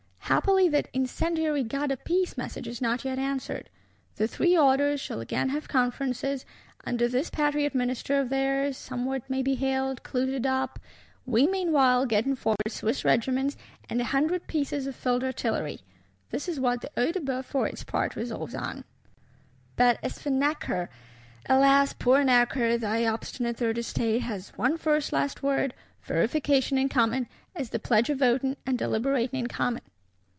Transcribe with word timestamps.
Happily 0.31 0.69
that 0.69 0.87
incendiary 0.93 1.61
"God 1.61 1.91
of 1.91 2.05
Peace" 2.05 2.37
message 2.37 2.65
is 2.65 2.79
not 2.81 3.03
yet 3.03 3.19
answered. 3.19 3.69
The 4.15 4.29
Three 4.29 4.57
Orders 4.57 5.01
shall 5.01 5.19
again 5.19 5.49
have 5.49 5.67
conferences; 5.67 6.45
under 6.85 7.09
this 7.09 7.29
Patriot 7.29 7.75
Minister 7.75 8.17
of 8.17 8.29
theirs, 8.29 8.77
somewhat 8.77 9.29
may 9.29 9.41
be 9.41 9.55
healed, 9.55 10.03
clouted 10.03 10.45
up;—we 10.45 11.47
meanwhile 11.47 12.05
getting 12.05 12.37
forward 12.37 12.69
Swiss 12.69 13.03
Regiments, 13.03 13.57
and 13.89 13.99
a 13.99 14.05
"hundred 14.05 14.47
pieces 14.47 14.87
of 14.87 14.95
field 14.95 15.21
artillery." 15.25 15.81
This 16.29 16.47
is 16.47 16.61
what 16.61 16.79
the 16.79 16.91
Œil 16.95 17.11
de 17.11 17.19
Bœuf, 17.19 17.43
for 17.43 17.67
its 17.67 17.83
part, 17.83 18.15
resolves 18.15 18.55
on. 18.55 18.85
But 19.75 19.99
as 20.01 20.19
for 20.21 20.29
Necker—Alas, 20.29 21.91
poor 21.99 22.23
Necker, 22.23 22.77
thy 22.77 23.05
obstinate 23.05 23.57
Third 23.57 23.77
Estate 23.77 24.21
has 24.21 24.53
one 24.55 24.77
first 24.77 25.11
last 25.11 25.43
word, 25.43 25.73
verification 26.03 26.77
in 26.77 26.87
common, 26.87 27.27
as 27.53 27.71
the 27.71 27.79
pledge 27.79 28.09
of 28.09 28.19
voting 28.19 28.55
and 28.65 28.77
deliberating 28.77 29.41
in 29.41 29.47
common! 29.47 29.81